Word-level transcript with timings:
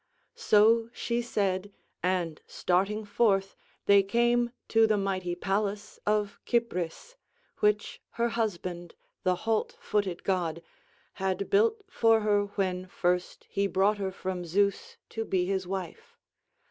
So 0.33 0.89
she 0.93 1.21
said, 1.21 1.71
and 2.01 2.41
starting 2.47 3.05
forth 3.05 3.55
they 3.85 4.01
came 4.01 4.49
to 4.69 4.87
the 4.87 4.97
mighty 4.97 5.35
palace 5.35 5.99
of 6.07 6.39
Cypris, 6.43 7.17
which 7.59 8.01
her 8.13 8.29
husband, 8.29 8.95
the 9.21 9.35
halt 9.45 9.77
footed 9.79 10.23
god, 10.23 10.63
had 11.21 11.51
built 11.51 11.83
for 11.87 12.21
her 12.21 12.45
when 12.55 12.87
first 12.87 13.45
he 13.47 13.67
brought 13.67 13.99
her 13.99 14.11
from 14.11 14.43
Zeus 14.43 14.97
to 15.09 15.23
be 15.23 15.45
his 15.45 15.67
wife. 15.67 16.17